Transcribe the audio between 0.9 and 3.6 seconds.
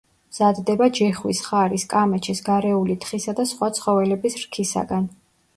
ჯიხვის, ხარის, კამეჩის, გარეული თხისა და